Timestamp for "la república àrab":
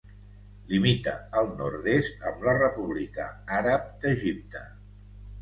2.49-3.87